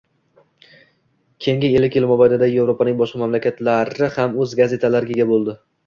Keyingi 1.45 1.69
ellik 1.81 1.99
yil 1.99 2.09
mobaynida 2.13 2.49
Yevropaning 2.55 2.99
boshqa 3.05 3.23
mamlakatlari 3.25 4.13
ham 4.21 4.45
o‘z 4.47 4.61
gazetalariga 4.63 5.21
ega 5.25 5.35
bo‘ldi. 5.35 5.61